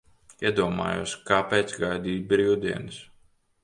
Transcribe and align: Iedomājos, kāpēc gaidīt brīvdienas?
Iedomājos, 0.49 1.13
kāpēc 1.29 1.77
gaidīt 1.85 2.29
brīvdienas? 2.35 3.03